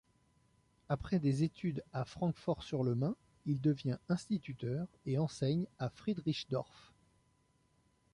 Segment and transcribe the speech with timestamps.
[0.89, 3.15] Après des études à Francfort-sur-le-Main,
[3.45, 6.91] il devient instituteur et enseigne à Friedrichsdorf.